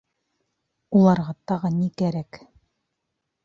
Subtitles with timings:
[1.01, 2.43] Уларға тағы ни кәрәк?